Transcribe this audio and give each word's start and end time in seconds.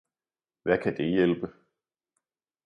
Hvad 0.63 0.77
kan 0.77 0.97
det 0.97 1.05
hjælpe! 1.07 1.53